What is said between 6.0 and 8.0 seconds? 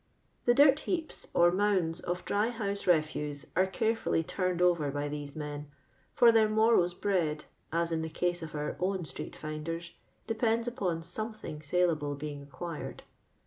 for their morrow's bread, as